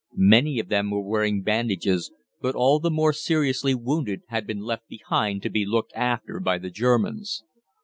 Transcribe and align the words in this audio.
Many 0.15 0.57
of 0.57 0.69
them 0.69 0.89
were 0.89 1.03
wearing 1.07 1.43
bandages, 1.43 2.11
but 2.41 2.55
all 2.55 2.79
the 2.79 2.89
more 2.89 3.13
seriously 3.13 3.75
wounded 3.75 4.23
had 4.29 4.47
been 4.47 4.61
left 4.61 4.87
behind 4.87 5.43
to 5.43 5.49
be 5.51 5.63
looked 5.63 5.93
after 5.93 6.39
by 6.39 6.57
the 6.57 6.71
Germans. 6.71 7.43